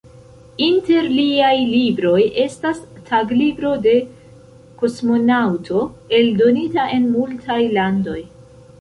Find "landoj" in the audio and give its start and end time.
7.81-8.23